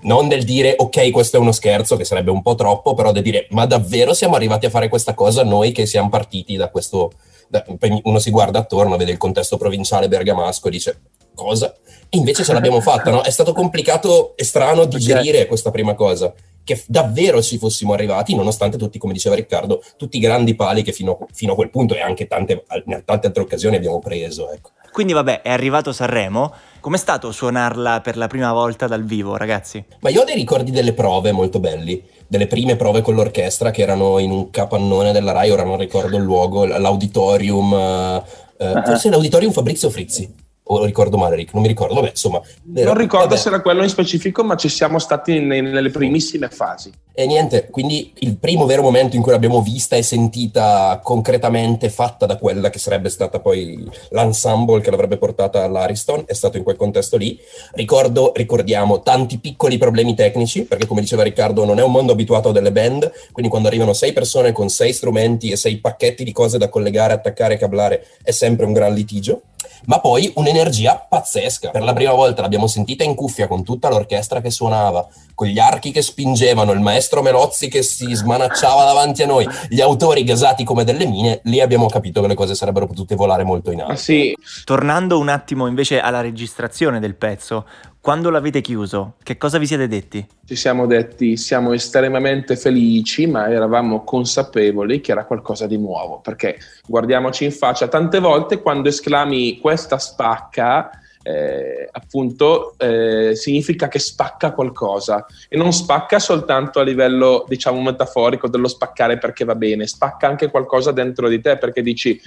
Non 0.02 0.28
del 0.28 0.44
dire 0.44 0.76
ok 0.78 1.12
questo 1.12 1.38
è 1.38 1.40
uno 1.40 1.52
scherzo 1.52 1.96
che 1.96 2.06
sarebbe 2.06 2.32
un 2.32 2.42
po' 2.42 2.56
troppo 2.56 2.94
però 2.94 3.12
del 3.12 3.24
dire 3.24 3.48
ma 3.52 3.66
davvero 3.66 4.14
siamo 4.14 4.36
arrivati 4.36 4.66
a 4.66 4.70
fare 4.70 4.88
questa 4.88 5.14
cosa 5.14 5.44
noi 5.44 5.72
che 5.72 5.86
siamo 5.86 6.10
partiti 6.10 6.56
da 6.56 6.70
questo 6.70 7.12
da, 7.50 7.64
uno 8.04 8.20
si 8.20 8.32
guarda 8.32 8.60
attorno 8.60 8.98
vede 8.98 9.12
il 9.12 9.18
contesto 9.18 9.58
provinciale 9.58 10.08
bergamasco 10.08 10.68
e 10.68 10.72
dice 10.72 11.00
cosa 11.36 11.74
e 12.10 12.18
invece 12.18 12.44
ce 12.44 12.54
l'abbiamo 12.54 12.80
fatta 12.82 13.12
no? 13.12 13.22
è 13.22 13.30
stato 13.30 13.54
complicato 13.54 14.36
e 14.36 14.44
strano 14.44 14.86
digerire 14.86 15.38
okay. 15.38 15.48
questa 15.48 15.72
prima 15.72 15.94
cosa 15.94 16.34
che 16.64 16.82
davvero 16.88 17.42
ci 17.42 17.58
fossimo 17.58 17.94
arrivati 17.94 18.36
nonostante 18.36 18.78
tutti 18.78 18.98
come 18.98 19.14
diceva 19.14 19.36
Riccardo 19.36 19.84
tutti 19.98 20.18
i 20.18 20.22
grandi 20.22 20.56
pali 20.56 20.82
che 20.82 20.94
fino, 20.94 21.28
fino 21.34 21.52
a 21.52 21.56
quel 21.56 21.70
punto 21.70 21.94
e 21.94 22.02
anche 22.02 22.28
tante, 22.28 22.64
in 22.86 23.02
tante 23.04 23.28
altre 23.28 23.44
occasioni 23.44 23.76
abbiamo 23.76 24.00
preso 24.00 24.50
ecco. 24.52 24.72
Quindi 24.94 25.12
vabbè 25.12 25.42
è 25.42 25.52
arrivato 25.52 25.92
Sanremo 25.92 26.54
Com'è 26.84 26.98
stato 26.98 27.32
suonarla 27.32 28.02
per 28.02 28.18
la 28.18 28.28
prima 28.28 28.52
volta 28.52 28.88
dal 28.88 29.06
vivo, 29.06 29.38
ragazzi? 29.38 29.82
Ma 30.02 30.10
io 30.10 30.20
ho 30.20 30.26
dei 30.26 30.36
ricordi 30.36 30.70
delle 30.70 30.92
prove 30.92 31.32
molto 31.32 31.62
belli, 31.62 32.04
delle 32.28 32.46
prime 32.46 32.76
prove 32.76 33.00
con 33.00 33.16
l'orchestra 33.16 33.72
che 33.72 33.82
erano 33.82 34.20
in 34.20 34.32
un 34.32 34.50
capannone 34.50 35.14
della 35.14 35.32
Rai, 35.32 35.50
ora 35.50 35.64
non 35.64 35.78
ricordo 35.78 36.18
il 36.18 36.24
luogo, 36.24 36.66
l'auditorium, 36.66 37.74
eh, 37.74 38.24
uh-huh. 38.58 38.84
forse 38.84 39.10
l'auditorium 39.10 39.54
Fabrizio 39.54 39.90
Frizzi 39.90 40.43
o 40.66 40.86
ricordo 40.86 41.18
male 41.18 41.36
Rick, 41.36 41.54
non 41.54 41.62
mi 41.62 41.68
ricordo, 41.68 41.96
vabbè 41.96 42.10
insomma. 42.10 42.42
Era, 42.74 42.88
non 42.88 42.98
ricordo 42.98 43.30
vabbè. 43.30 43.40
se 43.40 43.48
era 43.50 43.62
quello 43.62 43.84
in 43.84 43.90
specifico, 43.90 44.44
ma 44.44 44.56
ci 44.56 44.70
siamo 44.70 45.00
stati 45.00 45.40
nei, 45.40 45.62
nelle 45.62 45.90
primissime 45.90 46.50
fasi. 46.50 46.92
E 47.16 47.28
niente, 47.28 47.68
quindi 47.70 48.12
il 48.20 48.38
primo 48.38 48.66
vero 48.66 48.82
momento 48.82 49.16
in 49.16 49.22
cui 49.22 49.32
l'abbiamo 49.32 49.62
vista 49.62 49.96
e 49.96 50.02
sentita 50.02 51.00
concretamente 51.04 51.90
fatta 51.90 52.26
da 52.26 52.38
quella 52.38 52.72
che 52.72 52.80
sarebbe 52.80 53.10
stata 53.10 53.40
poi 53.40 53.88
l'ensemble 54.10 54.82
che 54.82 54.90
l'avrebbe 54.90 55.18
portata 55.18 55.64
all'Ariston 55.64 56.24
è 56.26 56.34
stato 56.34 56.58
in 56.58 56.64
quel 56.64 56.76
contesto 56.76 57.18
lì. 57.18 57.38
Ricordo, 57.74 58.32
ricordiamo, 58.34 59.02
tanti 59.02 59.38
piccoli 59.38 59.78
problemi 59.78 60.16
tecnici, 60.16 60.64
perché 60.64 60.88
come 60.88 61.02
diceva 61.02 61.22
Riccardo 61.22 61.66
non 61.66 61.78
è 61.78 61.84
un 61.84 61.92
mondo 61.92 62.14
abituato 62.14 62.50
a 62.50 62.52
delle 62.52 62.72
band, 62.72 63.12
quindi 63.32 63.52
quando 63.52 63.68
arrivano 63.68 63.94
sei 63.94 64.12
persone 64.12 64.52
con 64.52 64.70
sei 64.70 64.92
strumenti 64.92 65.52
e 65.52 65.56
sei 65.56 65.78
pacchetti 65.78 66.24
di 66.24 66.32
cose 66.32 66.58
da 66.58 66.70
collegare, 66.70 67.14
attaccare 67.14 67.56
e 67.56 67.58
cablare 67.58 68.08
è 68.24 68.32
sempre 68.32 68.66
un 68.66 68.74
gran 68.74 68.92
litigio 68.92 69.42
ma 69.86 70.00
poi 70.00 70.32
un'energia 70.36 71.06
pazzesca. 71.08 71.70
Per 71.70 71.84
la 71.84 71.94
prima 71.94 72.14
volta 72.14 72.42
l'abbiamo 72.42 72.68
sentita 72.68 73.04
in 73.04 73.16
cuffia 73.16 73.48
con 73.48 73.64
tutta 73.64 73.90
l'orchestra 73.90 74.42
che 74.42 74.52
suonava, 74.52 75.08
con 75.36 75.48
gli 75.48 75.60
archi 75.60 75.92
che 75.92 76.02
spingevano, 76.02 76.72
il 76.72 76.80
maestro 76.80 77.22
Melozzi 77.22 77.68
che 77.68 77.82
si 77.82 78.14
smanacciava 78.14 78.84
davanti 78.84 79.24
a 79.24 79.26
noi, 79.26 79.48
gli 79.70 79.82
autori 79.82 80.24
gasati 80.24 80.64
come 80.64 80.84
delle 80.84 81.06
mine, 81.06 81.42
lì 81.44 81.60
abbiamo 81.60 81.88
capito 81.88 82.22
che 82.22 82.28
le 82.28 82.36
cose 82.36 82.56
sarebbero 82.56 82.88
potute 82.88 83.16
volare 83.16 83.44
molto 83.44 83.72
in 83.72 83.82
alto. 83.82 83.94
Ah, 83.94 83.96
sì. 83.96 84.36
Tornando 84.64 85.20
un 85.20 85.30
attimo 85.30 85.68
invece 85.68 86.00
alla 86.00 86.22
registrazione 86.22 87.00
del 87.00 87.16
pezzo, 87.16 87.66
Quando 88.04 88.30
l'avete 88.30 88.60
chiuso, 88.60 89.14
che 89.24 89.38
cosa 89.38 89.58
vi 89.58 89.66
siete 89.66 89.88
detti? 89.88 90.28
Ci 90.46 90.58
siamo 90.58 90.88
detti 90.88 91.38
siamo 91.38 91.72
estremamente 91.72 92.58
felici, 92.58 93.28
ma 93.28 93.50
eravamo 93.50 94.04
consapevoli 94.04 95.00
che 95.00 95.14
era 95.14 95.24
qualcosa 95.24 95.68
di 95.68 95.78
nuovo, 95.78 96.20
perché 96.20 96.58
guardiamoci 96.86 97.46
in 97.46 97.54
faccia, 97.54 97.88
tante 97.88 98.20
volte 98.20 98.62
quando 98.62 98.90
esclami 98.90 99.58
questa 99.58 100.00
spacca, 100.00 100.90
eh, 101.24 101.88
appunto 101.90 102.76
eh, 102.78 103.38
significa 103.38 103.88
che 103.88 104.00
spacca 104.00 104.52
qualcosa 104.52 105.26
e 105.48 105.56
non 105.56 105.72
spacca 105.72 106.20
soltanto 106.20 106.82
a 106.82 106.84
livello 106.84 107.46
diciamo 107.48 107.82
metaforico 107.82 108.50
dello 108.50 108.68
spaccare 108.68 109.18
perché 109.18 109.46
va 109.46 109.56
bene, 109.56 109.88
spacca 109.88 110.28
anche 110.28 110.52
qualcosa 110.52 110.92
dentro 110.92 111.30
di 111.30 111.40
te 111.40 111.58
perché 111.58 111.82
dici 111.82 112.20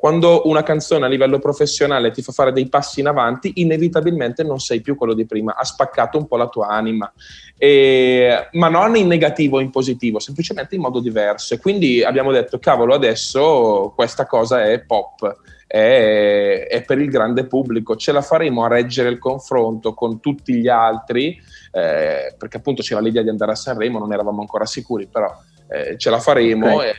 quando 0.00 0.48
una 0.48 0.62
canzone 0.62 1.04
a 1.04 1.08
livello 1.08 1.38
professionale 1.38 2.10
ti 2.10 2.22
fa 2.22 2.32
fare 2.32 2.52
dei 2.52 2.70
passi 2.70 3.00
in 3.00 3.06
avanti, 3.06 3.52
inevitabilmente 3.56 4.42
non 4.42 4.58
sei 4.58 4.80
più 4.80 4.96
quello 4.96 5.12
di 5.12 5.26
prima, 5.26 5.54
ha 5.54 5.62
spaccato 5.62 6.16
un 6.16 6.26
po' 6.26 6.38
la 6.38 6.48
tua 6.48 6.68
anima, 6.68 7.12
e, 7.58 8.48
ma 8.52 8.70
non 8.70 8.96
in 8.96 9.06
negativo 9.08 9.58
o 9.58 9.60
in 9.60 9.68
positivo, 9.68 10.18
semplicemente 10.18 10.74
in 10.74 10.80
modo 10.80 11.00
diverso. 11.00 11.52
E 11.52 11.58
quindi 11.58 12.02
abbiamo 12.02 12.32
detto, 12.32 12.58
cavolo, 12.58 12.94
adesso 12.94 13.92
questa 13.94 14.24
cosa 14.24 14.64
è 14.64 14.80
pop. 14.80 15.36
È, 15.66 16.66
è 16.68 16.82
per 16.82 16.98
il 16.98 17.10
grande 17.10 17.44
pubblico, 17.44 17.94
ce 17.94 18.10
la 18.10 18.22
faremo 18.22 18.64
a 18.64 18.68
reggere 18.68 19.10
il 19.10 19.18
confronto 19.18 19.92
con 19.92 20.18
tutti 20.18 20.54
gli 20.54 20.66
altri, 20.68 21.38
eh, 21.72 22.34
perché 22.38 22.56
appunto 22.56 22.80
c'era 22.80 23.00
l'idea 23.00 23.22
di 23.22 23.28
andare 23.28 23.52
a 23.52 23.54
Sanremo, 23.54 23.98
non 23.98 24.14
eravamo 24.14 24.40
ancora 24.40 24.64
sicuri, 24.64 25.06
però 25.06 25.30
eh, 25.70 25.96
ce 25.96 26.10
la 26.10 26.18
faremo 26.18 26.74
okay. 26.74 26.92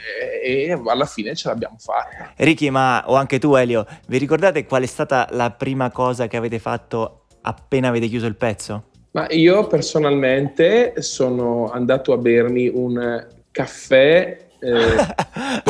e, 0.43 0.63
e, 0.69 0.81
alla 0.85 1.05
fine 1.05 1.35
ce 1.35 1.49
l'abbiamo 1.49 1.77
fatta. 1.77 2.31
Ricky, 2.37 2.69
ma 2.69 3.03
o 3.07 3.15
anche 3.15 3.37
tu 3.37 3.55
Elio, 3.55 3.85
vi 4.07 4.17
ricordate 4.17 4.65
qual 4.65 4.83
è 4.83 4.87
stata 4.87 5.27
la 5.31 5.51
prima 5.51 5.91
cosa 5.91 6.27
che 6.27 6.37
avete 6.37 6.59
fatto 6.59 7.25
appena 7.41 7.89
avete 7.89 8.07
chiuso 8.07 8.27
il 8.27 8.35
pezzo? 8.35 8.85
Ma 9.11 9.27
io 9.29 9.67
personalmente 9.67 10.93
sono 11.01 11.69
andato 11.69 12.13
a 12.13 12.17
bermi 12.17 12.69
un 12.73 13.27
caffè. 13.51 14.47
Eh, 14.59 14.71
ah, 14.71 15.61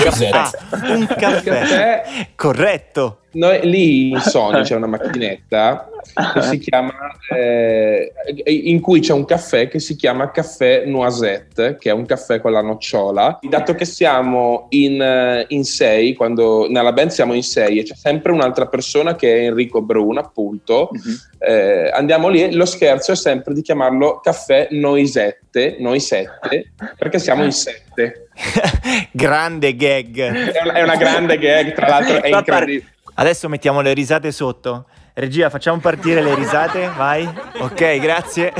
un 0.93 1.07
caffè. 1.07 1.41
caffè. 1.41 2.03
Corretto. 2.35 3.21
Noi, 3.33 3.59
lì 3.63 4.09
in 4.09 4.19
Sony 4.21 4.61
c'è 4.61 4.75
una 4.75 4.87
macchinetta 4.87 5.89
si 6.41 6.57
chiama, 6.59 6.93
eh, 7.29 8.11
in 8.45 8.79
cui 8.79 8.99
c'è 8.99 9.13
un 9.13 9.25
caffè 9.25 9.67
che 9.67 9.79
si 9.79 9.95
chiama 9.95 10.31
caffè 10.31 10.83
Noisette, 10.85 11.77
che 11.79 11.89
è 11.89 11.93
un 11.93 12.05
caffè 12.05 12.41
con 12.41 12.51
la 12.51 12.61
nocciola. 12.61 13.39
Dato 13.41 13.75
che 13.75 13.85
siamo 13.85 14.67
in, 14.69 15.01
eh, 15.01 15.45
in 15.49 15.63
sei, 15.63 16.13
quando 16.13 16.67
nella 16.69 16.91
band 16.91 17.11
siamo 17.11 17.33
in 17.33 17.43
sei 17.43 17.79
e 17.79 17.83
c'è 17.83 17.95
sempre 17.95 18.31
un'altra 18.31 18.67
persona 18.67 19.15
che 19.15 19.37
è 19.37 19.43
Enrico 19.45 19.81
Brun, 19.81 20.17
appunto, 20.17 20.89
mm-hmm. 20.93 21.15
eh, 21.39 21.89
andiamo 21.93 22.29
lì 22.29 22.43
e 22.43 22.53
lo 22.53 22.65
scherzo 22.65 23.11
è 23.11 23.15
sempre 23.15 23.53
di 23.53 23.61
chiamarlo 23.61 24.19
caffè 24.21 24.67
Noisette, 24.71 25.77
Noisette, 25.79 26.71
perché 26.97 27.19
siamo 27.19 27.43
in 27.43 27.51
sette. 27.51 28.27
grande 29.11 29.75
gag. 29.75 30.17
È 30.51 30.61
una, 30.63 30.73
è 30.73 30.81
una 30.81 30.95
grande 30.95 31.37
gag, 31.37 31.73
tra 31.73 31.87
l'altro 31.87 32.21
è 32.21 32.29
incredibile. 32.29 32.90
Adesso 33.13 33.49
mettiamo 33.49 33.81
le 33.81 33.93
risate 33.93 34.31
sotto. 34.31 34.85
Regia, 35.13 35.49
facciamo 35.49 35.77
partire 35.79 36.21
le 36.23 36.33
risate, 36.33 36.89
vai. 36.95 37.29
Ok, 37.59 37.99
grazie. 37.99 38.53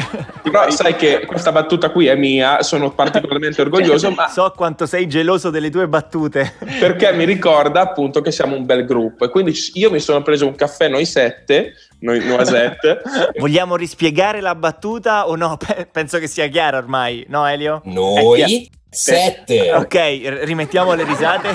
Però 0.43 0.69
sai 0.69 0.97
che 0.97 1.25
questa 1.25 1.53
battuta 1.53 1.89
qui 1.91 2.07
è 2.07 2.15
mia, 2.15 2.61
sono 2.61 2.91
particolarmente 2.91 3.61
orgoglioso, 3.61 4.11
ma... 4.11 4.27
So 4.27 4.51
quanto 4.53 4.85
sei 4.85 5.07
geloso 5.07 5.49
delle 5.49 5.69
tue 5.69 5.87
battute. 5.87 6.55
Perché 6.59 7.13
mi 7.13 7.23
ricorda 7.23 7.79
appunto 7.79 8.19
che 8.19 8.31
siamo 8.31 8.57
un 8.57 8.65
bel 8.65 8.83
gruppo 8.85 9.23
e 9.23 9.29
quindi 9.29 9.53
io 9.75 9.89
mi 9.89 10.01
sono 10.01 10.21
preso 10.23 10.45
un 10.45 10.55
caffè 10.55 10.89
noi 10.89 11.05
sette, 11.05 11.73
noi 11.99 12.23
noisette. 12.25 13.01
Vogliamo 13.39 13.77
rispiegare 13.77 14.41
la 14.41 14.53
battuta 14.53 15.29
o 15.29 15.37
no? 15.37 15.57
Penso 15.89 16.19
che 16.19 16.27
sia 16.27 16.47
chiaro 16.47 16.77
ormai, 16.77 17.25
no 17.29 17.47
Elio? 17.47 17.81
Noi 17.85 18.69
Sette. 18.93 19.71
Ok, 19.71 19.95
rimettiamo 20.43 20.93
le 20.95 21.05
risate. 21.05 21.47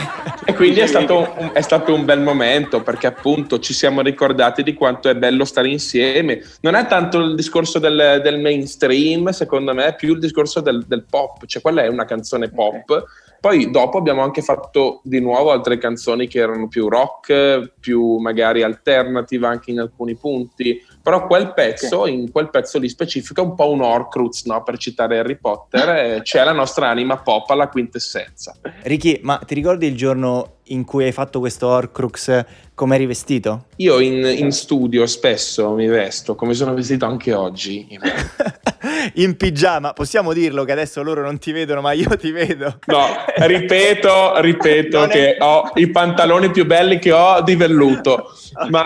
E 0.46 0.54
quindi 0.54 0.80
è 0.80 0.86
stato, 0.86 1.34
un, 1.36 1.50
è 1.52 1.60
stato, 1.60 1.92
un, 1.92 2.06
bel 2.06 2.20
momento 2.20 2.82
perché 2.82 3.06
appunto 3.06 3.58
ci 3.58 3.74
siamo 3.74 4.00
ricordati 4.00 4.62
di 4.62 4.72
quanto 4.72 5.10
è 5.10 5.14
bello 5.14 5.44
stare 5.44 5.68
insieme. 5.68 6.42
Non 6.62 6.74
è 6.76 6.86
tanto 6.86 7.18
il 7.18 7.34
discorso 7.34 7.78
del, 7.78 8.20
del 8.22 8.40
mainstream, 8.40 9.28
secondo 9.32 9.74
me, 9.74 9.84
è 9.84 9.94
più 9.94 10.14
il 10.14 10.18
discorso 10.18 10.60
del, 10.60 10.84
del, 10.86 11.04
pop. 11.04 11.44
Cioè, 11.44 11.60
quella 11.60 11.82
è 11.82 11.88
una 11.88 12.06
canzone 12.06 12.48
pop. 12.48 12.88
Okay. 12.88 13.02
Poi 13.46 13.70
dopo 13.70 13.96
abbiamo 13.96 14.22
anche 14.22 14.42
fatto 14.42 15.00
di 15.04 15.20
nuovo 15.20 15.52
altre 15.52 15.78
canzoni 15.78 16.26
che 16.26 16.40
erano 16.40 16.66
più 16.66 16.88
rock, 16.88 17.74
più 17.78 18.16
magari 18.16 18.64
alternative 18.64 19.46
anche 19.46 19.70
in 19.70 19.78
alcuni 19.78 20.16
punti 20.16 20.82
però 21.06 21.28
quel 21.28 21.54
pezzo, 21.54 22.00
okay. 22.00 22.14
in 22.14 22.32
quel 22.32 22.50
pezzo 22.50 22.80
lì 22.80 22.88
specifico, 22.88 23.40
è 23.40 23.44
un 23.44 23.54
po' 23.54 23.70
un 23.70 23.80
Horcrux, 23.80 24.46
no? 24.46 24.64
per 24.64 24.76
citare 24.76 25.20
Harry 25.20 25.36
Potter, 25.38 26.20
c'è 26.22 26.42
la 26.42 26.50
nostra 26.50 26.88
anima 26.88 27.18
pop 27.18 27.48
alla 27.50 27.68
quintessenza. 27.68 28.56
Ricky, 28.82 29.20
ma 29.22 29.38
ti 29.38 29.54
ricordi 29.54 29.86
il 29.86 29.94
giorno 29.94 30.55
in 30.68 30.84
cui 30.84 31.04
hai 31.04 31.12
fatto 31.12 31.38
questo 31.40 31.68
Horcrux 31.68 32.44
come 32.74 32.96
eri 32.96 33.06
vestito? 33.06 33.66
Io 33.76 34.00
in, 34.00 34.24
in, 34.24 34.52
studio 34.52 35.06
spesso 35.06 35.70
mi 35.70 35.86
vesto 35.86 36.34
come 36.34 36.52
sono 36.54 36.74
vestito 36.74 37.06
anche 37.06 37.32
oggi. 37.32 37.88
In, 39.14 39.36
pigiama, 39.36 39.92
possiamo 39.92 40.32
dirlo 40.32 40.64
che 40.64 40.72
adesso 40.72 41.02
loro 41.02 41.22
non 41.22 41.38
ti 41.38 41.52
vedono, 41.52 41.80
ma 41.80 41.92
io 41.92 42.16
ti 42.16 42.30
vedo. 42.30 42.78
No, 42.86 43.06
ripeto, 43.34 44.40
ripeto 44.40 45.06
che 45.06 45.36
è... 45.36 45.42
ho 45.42 45.70
i 45.74 45.90
pantaloni 45.90 46.50
più 46.50 46.66
belli 46.66 46.98
che 46.98 47.12
ho 47.12 47.40
di 47.42 47.56
velluto. 47.56 48.30
Okay. 48.52 48.70
Ma 48.70 48.84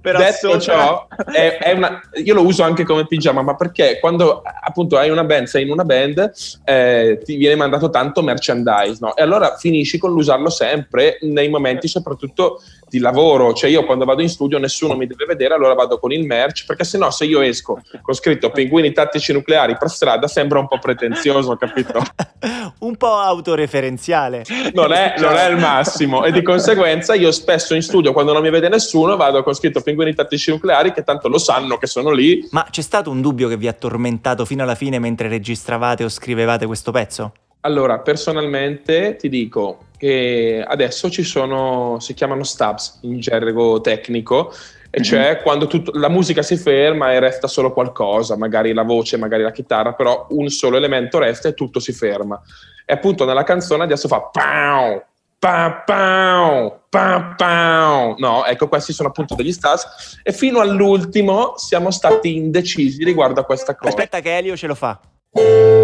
Però 0.00 0.18
detto 0.18 0.58
sopra... 0.58 0.60
ciò, 0.60 1.06
è, 1.32 1.58
è 1.58 1.72
una... 1.72 2.00
io 2.22 2.34
lo 2.34 2.44
uso 2.44 2.62
anche 2.62 2.84
come 2.84 3.06
pigiama, 3.06 3.42
ma 3.42 3.54
perché 3.54 3.98
quando 4.00 4.42
appunto 4.42 4.96
hai 4.96 5.10
una 5.10 5.24
band, 5.24 5.46
sei 5.46 5.64
in 5.64 5.70
una 5.70 5.84
band, 5.84 6.32
eh, 6.64 7.20
ti 7.24 7.36
viene 7.36 7.56
mandato 7.56 7.90
tanto 7.90 8.22
merchandise, 8.22 8.98
no? 9.00 9.14
E 9.16 9.22
allora 9.22 9.56
finisci 9.56 9.98
con 9.98 10.12
l'usarlo 10.12 10.50
sempre 10.60 11.16
nei 11.22 11.48
momenti 11.48 11.88
soprattutto 11.88 12.60
di 12.86 12.98
lavoro, 12.98 13.54
cioè 13.54 13.70
io 13.70 13.86
quando 13.86 14.04
vado 14.04 14.20
in 14.20 14.28
studio 14.28 14.58
nessuno 14.58 14.94
mi 14.94 15.06
deve 15.06 15.24
vedere, 15.24 15.54
allora 15.54 15.72
vado 15.72 15.98
con 15.98 16.12
il 16.12 16.26
merch, 16.26 16.66
perché 16.66 16.84
sennò 16.84 17.10
se 17.10 17.24
io 17.24 17.40
esco 17.40 17.80
con 18.02 18.14
scritto 18.14 18.50
pinguini 18.50 18.92
tattici 18.92 19.32
nucleari 19.32 19.76
per 19.78 19.88
strada 19.88 20.26
sembra 20.26 20.58
un 20.58 20.68
po' 20.68 20.78
pretenzioso, 20.78 21.56
capito? 21.56 22.02
un 22.80 22.96
po' 22.96 23.14
autoreferenziale. 23.14 24.44
Non 24.74 24.92
è, 24.92 25.14
non 25.18 25.34
è 25.34 25.48
il 25.48 25.56
massimo 25.56 26.24
e 26.24 26.32
di 26.32 26.42
conseguenza 26.42 27.14
io 27.14 27.30
spesso 27.30 27.74
in 27.74 27.82
studio 27.82 28.12
quando 28.12 28.32
non 28.34 28.42
mi 28.42 28.50
vede 28.50 28.68
nessuno 28.68 29.16
vado 29.16 29.42
con 29.42 29.54
scritto 29.54 29.80
pinguini 29.80 30.14
tattici 30.14 30.50
nucleari 30.50 30.92
che 30.92 31.02
tanto 31.02 31.28
lo 31.28 31.38
sanno 31.38 31.78
che 31.78 31.86
sono 31.86 32.10
lì. 32.10 32.46
Ma 32.50 32.66
c'è 32.68 32.82
stato 32.82 33.10
un 33.10 33.22
dubbio 33.22 33.48
che 33.48 33.56
vi 33.56 33.68
ha 33.68 33.72
tormentato 33.72 34.44
fino 34.44 34.62
alla 34.62 34.74
fine 34.74 34.98
mentre 34.98 35.28
registravate 35.28 36.04
o 36.04 36.08
scrivevate 36.10 36.66
questo 36.66 36.90
pezzo? 36.90 37.32
Allora, 37.60 37.98
personalmente 37.98 39.16
ti 39.16 39.28
dico 39.28 39.84
che 40.00 40.64
adesso 40.66 41.10
ci 41.10 41.22
sono, 41.22 41.98
si 42.00 42.14
chiamano 42.14 42.42
stabs 42.42 43.00
in 43.02 43.20
gergo 43.20 43.82
tecnico, 43.82 44.50
e 44.88 45.00
mm-hmm. 45.00 45.02
cioè 45.02 45.40
quando 45.42 45.66
tutto, 45.66 45.92
la 45.94 46.08
musica 46.08 46.40
si 46.40 46.56
ferma 46.56 47.12
e 47.12 47.20
resta 47.20 47.46
solo 47.46 47.70
qualcosa, 47.70 48.34
magari 48.34 48.72
la 48.72 48.82
voce, 48.82 49.18
magari 49.18 49.42
la 49.42 49.52
chitarra, 49.52 49.92
però 49.92 50.26
un 50.30 50.48
solo 50.48 50.78
elemento 50.78 51.18
resta 51.18 51.48
e 51.48 51.54
tutto 51.54 51.80
si 51.80 51.92
ferma. 51.92 52.40
E 52.86 52.94
appunto 52.94 53.26
nella 53.26 53.42
canzone 53.42 53.84
adesso 53.84 54.08
fa 54.08 54.20
pow, 54.22 55.04
pow, 55.38 55.82
pow, 55.84 56.80
pow, 56.88 57.34
pow. 57.36 58.14
No, 58.16 58.46
ecco, 58.46 58.68
questi 58.68 58.94
sono 58.94 59.10
appunto 59.10 59.34
degli 59.34 59.52
stabs 59.52 60.18
e 60.22 60.32
fino 60.32 60.60
all'ultimo 60.60 61.58
siamo 61.58 61.90
stati 61.90 62.36
indecisi 62.36 63.04
riguardo 63.04 63.40
a 63.40 63.44
questa 63.44 63.76
cosa. 63.76 63.90
Aspetta 63.90 64.20
che 64.20 64.38
Elio 64.38 64.56
ce 64.56 64.66
lo 64.66 64.74
fa. 64.74 64.98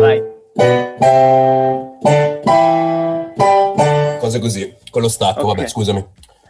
Vai. 0.01 0.23
Cose 4.27 4.39
così, 4.41 4.75
con 4.91 5.03
lo 5.03 5.09
stacco, 5.09 5.41
okay. 5.41 5.55
vabbè, 5.55 5.69
scusami. 5.69 6.05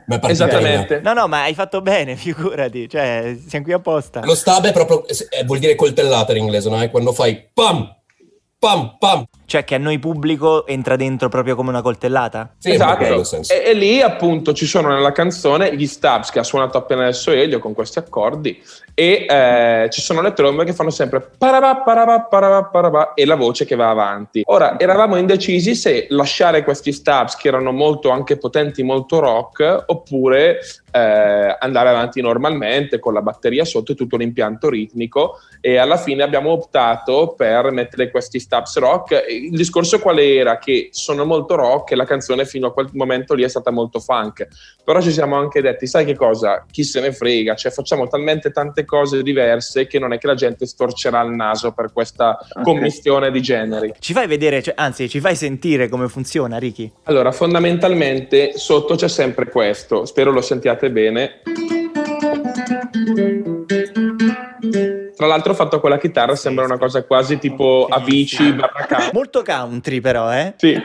Beh, 0.07 0.21
Esattamente. 0.29 1.01
No, 1.01 1.13
no, 1.13 1.27
ma 1.27 1.43
hai 1.43 1.55
fatto 1.55 1.81
bene, 1.83 2.15
figurati, 2.17 2.89
cioè, 2.89 3.37
siamo 3.47 3.65
qui 3.65 3.75
apposta. 3.75 4.25
Lo 4.25 4.35
stab 4.35 4.67
è 4.67 4.73
proprio, 4.73 5.05
eh, 5.07 5.45
vuol 5.45 5.59
dire 5.59 5.75
coltellata 5.75 6.33
in 6.33 6.39
inglese, 6.39 6.71
no? 6.71 6.81
È 6.81 6.91
quando 6.91 7.13
fai 7.13 7.49
pam, 7.53 7.95
pam, 8.59 8.97
pam. 8.99 9.25
Cioè 9.47 9.65
che 9.65 9.77
a 9.77 9.79
noi 9.79 9.99
pubblico 10.01 10.67
entra 10.67 10.97
dentro 10.97 11.29
proprio 11.29 11.55
come 11.55 11.71
una 11.71 11.83
coltellata? 11.83 12.55
Sì, 12.59 12.73
esatto. 12.73 13.05
E, 13.05 13.63
e, 13.65 13.75
lì 13.75 14.03
appunto 14.03 14.53
ci 14.53 14.67
sono 14.67 14.89
nella 14.89 15.13
canzone 15.13 15.75
gli 15.77 15.87
stabs 15.87 16.31
che 16.31 16.41
ha 16.41 16.43
suonato 16.43 16.79
appena 16.79 17.03
adesso 17.03 17.31
Elio 17.31 17.61
con 17.61 17.73
questi 17.73 17.99
accordi 17.99 18.61
e 18.93 19.27
eh, 19.29 19.89
ci 19.91 20.01
sono 20.01 20.21
le 20.21 20.33
trombe 20.33 20.65
che 20.65 20.73
fanno 20.73 20.91
sempre 20.91 21.21
parabà, 21.39 21.77
parabà, 21.77 22.23
parabà, 22.23 22.65
parabà 22.65 23.15
e 23.15 23.25
la 23.25 23.37
voce 23.37 23.65
che 23.65 23.77
va 23.77 23.91
avanti. 23.91 24.43
Ora, 24.47 24.79
eravamo 24.81 25.17
indecisi 25.17 25.75
se 25.75 26.07
lasciare 26.11 26.65
questi 26.65 26.93
stabs 26.93 27.37
che 27.37 27.49
erano 27.49 27.73
molto 27.73 28.11
anche 28.11 28.37
potenti, 28.39 28.83
molto 28.83 29.21
rock, 29.21 29.85
oppure 29.87 30.59
eh, 30.91 31.57
andare 31.59 31.91
avanti 31.91 32.23
normalmente 32.23 32.99
con 32.99 33.13
la 33.13 33.21
batteria 33.21 33.65
sotto 33.65 33.93
e 33.93 33.95
tutto 33.95 34.17
l'impianto 34.17 34.71
ritmico 34.71 35.41
e 35.61 35.77
alla 35.77 35.99
fine 35.99 36.23
abbiamo 36.23 36.51
optato 36.51 37.35
per 37.37 37.71
mettere 37.71 38.11
questi 38.11 38.41
stabs 38.41 38.79
rock 38.79 39.25
il 39.37 39.57
discorso 39.57 40.01
qual 40.01 40.19
era? 40.19 40.59
Che 40.59 40.89
sono 40.93 41.25
molto 41.25 41.55
rock 41.55 41.93
e 41.93 41.97
la 41.97 42.05
canzone 42.05 42.45
fino 42.45 42.69
a 42.69 42.73
quel 42.73 42.89
momento 42.93 43.35
lì 43.35 43.43
è 43.43 43.49
stata 43.49 43.71
molto 43.71 44.01
funk, 44.01 44.47
però 44.85 45.01
ci 45.01 45.13
siamo 45.13 45.37
anche 45.37 45.61
detti, 45.61 45.87
sai 45.87 46.05
che 46.05 46.15
cosa? 46.15 46.65
Chi 46.71 46.85
se 46.85 47.01
ne 47.01 47.13
frega, 47.13 47.55
cioè 47.55 47.73
facciamo 47.73 48.07
talmente 48.09 48.51
tante 48.51 48.85
cose 48.85 49.23
diverse 49.23 49.87
che 49.87 49.99
non 49.99 50.13
è 50.13 50.19
che 50.19 50.27
la 50.27 50.35
gente 50.35 50.67
storcerà 50.67 51.23
il 51.23 51.31
naso 51.31 51.73
per 51.73 51.93
questa 51.93 52.39
okay. 52.41 52.63
commistione 52.63 53.31
di 53.31 53.41
generi. 53.41 53.95
Ci 53.99 54.13
fai 54.13 54.27
vedere, 54.27 54.63
cioè, 54.63 54.75
anzi 54.77 55.09
ci 55.09 55.21
fai 55.21 55.37
sentire 55.37 55.89
come 55.89 56.09
funziona 56.09 56.59
Ricky? 56.59 56.91
Allora, 57.05 57.33
fondamentalmente 57.33 58.53
sotto 58.57 58.95
c'è 58.95 59.09
sempre 59.09 59.49
questo, 59.49 60.05
spero 60.05 60.31
lo 60.31 60.41
sentiate 60.41 60.91
bene. 60.91 61.41
Tra 65.17 65.27
l'altro 65.27 65.53
ho 65.53 65.55
fatto 65.55 65.81
con 65.81 65.89
la 65.89 65.99
chitarra, 65.99 66.37
sembra 66.37 66.67
una 66.67 66.77
cosa 66.77 67.03
quasi 67.05 67.39
tipo 67.39 67.87
Avicii 67.89 68.53
barra 68.53 69.11
Molto 69.13 69.43
country 69.43 70.01
però, 70.01 70.31
eh? 70.31 70.53
Sì, 70.59 70.83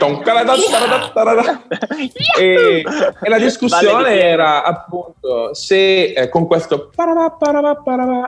e, 2.40 2.84
e 3.22 3.30
la 3.30 3.38
discussione 3.38 4.22
era 4.22 4.64
appunto 4.64 5.54
se 5.54 6.14
eh, 6.14 6.30
con 6.30 6.48
questo 6.48 6.92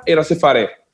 era 0.03 0.23
se 0.23 0.35
fare 0.35 0.87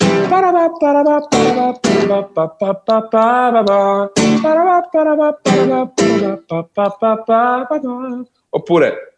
oppure 8.49 9.17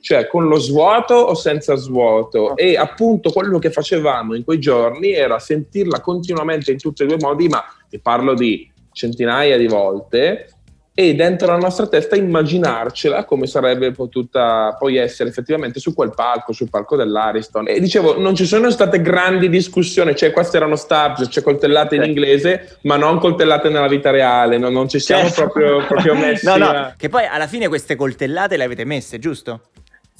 cioè 0.00 0.26
con 0.26 0.48
lo 0.48 0.58
svuoto 0.58 1.14
o 1.14 1.34
senza 1.34 1.74
svuoto? 1.76 2.56
E 2.56 2.76
appunto 2.76 3.30
quello 3.30 3.58
che 3.58 3.70
facevamo 3.70 4.34
in 4.34 4.44
quei 4.44 4.58
giorni 4.58 5.12
era 5.12 5.38
sentirla 5.38 6.00
continuamente 6.00 6.72
in 6.72 6.78
tutti 6.78 7.02
e 7.02 7.06
due 7.06 7.16
i 7.16 7.20
modi 7.20 7.48
ma 7.48 7.62
ti 7.88 7.98
parlo 7.98 8.34
di 8.34 8.70
centinaia 8.92 9.56
di 9.56 9.68
volte 9.68 10.48
e 10.94 11.14
dentro 11.14 11.46
la 11.46 11.56
nostra 11.56 11.86
testa 11.86 12.16
immaginarcela 12.16 13.24
come 13.24 13.46
sarebbe 13.46 13.92
potuta 13.92 14.76
poi 14.78 14.96
essere 14.96 15.30
effettivamente 15.30 15.80
su 15.80 15.94
quel 15.94 16.12
palco, 16.14 16.52
sul 16.52 16.68
palco 16.68 16.96
dell'Ariston. 16.96 17.68
E 17.68 17.80
dicevo, 17.80 18.20
non 18.20 18.34
ci 18.34 18.44
sono 18.44 18.70
state 18.70 19.00
grandi 19.00 19.48
discussioni, 19.48 20.14
cioè 20.14 20.32
queste 20.32 20.58
erano 20.58 20.76
stabs, 20.76 21.28
cioè 21.30 21.42
coltellate 21.42 21.96
in 21.96 22.02
inglese, 22.02 22.78
ma 22.82 22.96
non 22.96 23.18
coltellate 23.18 23.70
nella 23.70 23.88
vita 23.88 24.10
reale, 24.10 24.58
no? 24.58 24.68
non 24.68 24.88
ci 24.88 25.00
siamo 25.00 25.28
certo. 25.28 25.42
proprio, 25.42 25.86
proprio 25.86 26.14
messi. 26.16 26.44
no, 26.44 26.56
no, 26.56 26.68
a... 26.68 26.94
che 26.96 27.08
poi 27.08 27.24
alla 27.24 27.46
fine 27.46 27.68
queste 27.68 27.96
coltellate 27.96 28.58
le 28.58 28.64
avete 28.64 28.84
messe, 28.84 29.18
giusto? 29.18 29.60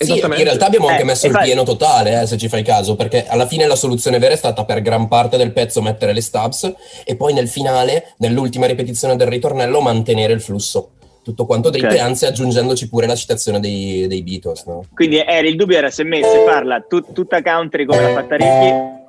Sì, 0.02 0.18
in 0.18 0.44
realtà 0.44 0.66
abbiamo 0.66 0.88
anche 0.88 1.02
eh, 1.02 1.04
messo 1.04 1.26
il 1.26 1.38
pieno 1.42 1.62
totale, 1.62 2.22
eh, 2.22 2.26
se 2.26 2.36
ci 2.36 2.48
fai 2.48 2.62
caso, 2.62 2.96
perché 2.96 3.26
alla 3.26 3.46
fine 3.46 3.66
la 3.66 3.76
soluzione 3.76 4.18
vera 4.18 4.34
è 4.34 4.36
stata 4.36 4.64
per 4.64 4.82
gran 4.82 5.08
parte 5.08 5.36
del 5.36 5.52
pezzo 5.52 5.82
mettere 5.82 6.12
le 6.12 6.20
stabs 6.20 6.72
e 7.04 7.16
poi 7.16 7.32
nel 7.32 7.48
finale, 7.48 8.14
nell'ultima 8.18 8.66
ripetizione 8.66 9.16
del 9.16 9.28
ritornello, 9.28 9.80
mantenere 9.80 10.32
il 10.32 10.40
flusso. 10.40 10.92
Tutto 11.22 11.46
quanto 11.46 11.70
dritto 11.70 11.86
okay. 11.86 11.98
e 11.98 12.00
anzi 12.00 12.26
aggiungendoci 12.26 12.88
pure 12.88 13.06
la 13.06 13.14
citazione 13.14 13.60
dei, 13.60 14.08
dei 14.08 14.22
Beatles. 14.24 14.64
No? 14.64 14.84
Quindi 14.92 15.18
era, 15.18 15.46
il 15.46 15.54
dubbio 15.54 15.78
era 15.78 15.88
se 15.88 16.02
Messi 16.02 16.36
parla 16.44 16.80
tut, 16.80 17.12
tutta 17.12 17.40
country 17.42 17.84
come 17.84 18.00
l'ha 18.00 18.12
fatta 18.12 18.36
Ricky. 18.36 19.00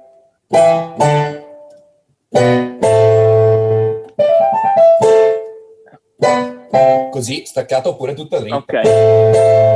Così, 7.10 7.44
staccato 7.46 7.90
oppure 7.90 8.14
tutta 8.14 8.40
dritta. 8.40 8.58
Ok. 8.58 9.73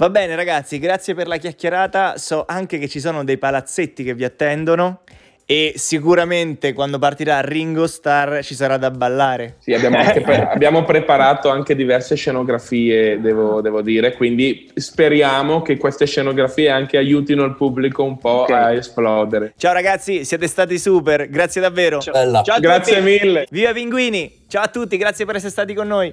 Va 0.00 0.08
bene 0.08 0.34
ragazzi, 0.34 0.78
grazie 0.78 1.12
per 1.12 1.26
la 1.26 1.36
chiacchierata. 1.36 2.16
So 2.16 2.44
anche 2.48 2.78
che 2.78 2.88
ci 2.88 3.00
sono 3.00 3.22
dei 3.22 3.36
palazzetti 3.36 4.02
che 4.02 4.14
vi 4.14 4.24
attendono 4.24 5.02
e 5.44 5.74
sicuramente 5.76 6.72
quando 6.72 6.98
partirà 6.98 7.42
Ringo 7.42 7.86
Starr 7.86 8.40
ci 8.40 8.54
sarà 8.54 8.78
da 8.78 8.90
ballare. 8.90 9.56
Sì, 9.58 9.74
abbiamo, 9.74 9.98
pre- 10.24 10.48
abbiamo 10.48 10.84
preparato 10.84 11.50
anche 11.50 11.76
diverse 11.76 12.14
scenografie, 12.14 13.20
devo, 13.20 13.60
devo, 13.60 13.82
dire, 13.82 14.14
quindi 14.14 14.70
speriamo 14.74 15.60
che 15.60 15.76
queste 15.76 16.06
scenografie 16.06 16.70
anche 16.70 16.96
aiutino 16.96 17.44
il 17.44 17.54
pubblico 17.54 18.02
un 18.02 18.16
po' 18.16 18.44
okay. 18.44 18.76
a 18.76 18.78
esplodere. 18.78 19.52
Ciao 19.58 19.74
ragazzi, 19.74 20.24
siete 20.24 20.46
stati 20.46 20.78
super, 20.78 21.28
grazie 21.28 21.60
davvero. 21.60 22.00
Ciao, 22.00 22.42
Ciao 22.42 22.58
grazie 22.58 22.96
tutti. 23.02 23.04
mille. 23.04 23.46
Viva 23.50 23.72
Pinguini, 23.74 24.44
ciao 24.48 24.62
a 24.62 24.68
tutti, 24.68 24.96
grazie 24.96 25.26
per 25.26 25.34
essere 25.34 25.50
stati 25.50 25.74
con 25.74 25.88
noi. 25.88 26.10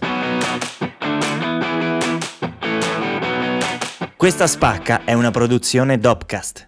Questa 4.18 4.48
spacca 4.48 5.04
è 5.04 5.14
una 5.14 5.30
produzione 5.30 6.00
Dopcast. 6.00 6.67